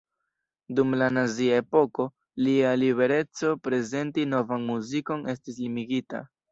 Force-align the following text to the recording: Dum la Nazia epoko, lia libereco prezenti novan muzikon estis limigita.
Dum 0.79 0.95
la 1.01 1.09
Nazia 1.17 1.59
epoko, 1.63 2.07
lia 2.47 2.73
libereco 2.85 3.55
prezenti 3.69 4.29
novan 4.35 4.69
muzikon 4.75 5.27
estis 5.37 5.63
limigita. 5.67 6.31